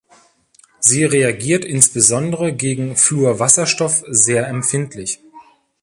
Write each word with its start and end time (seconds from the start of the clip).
Sie 0.79 1.05
reagiert 1.05 1.63
insbesondere 1.63 2.53
gegen 2.53 2.95
Fluorwasserstoff 2.95 4.03
sehr 4.07 4.47
empfindlich. 4.47 5.19